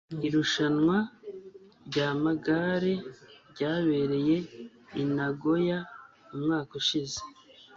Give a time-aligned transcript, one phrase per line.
[0.27, 0.97] Irushanwa
[1.87, 2.93] ryamagare
[3.51, 4.37] ryabereye
[5.01, 5.79] i Nagoya
[6.33, 7.19] umwaka ushize.